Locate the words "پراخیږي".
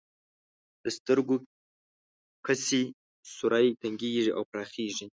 4.51-5.05